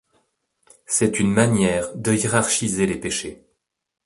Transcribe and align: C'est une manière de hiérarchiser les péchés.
C'est 0.87 1.19
une 1.19 1.31
manière 1.31 1.95
de 1.95 2.11
hiérarchiser 2.15 2.87
les 2.87 2.97
péchés. 2.99 3.45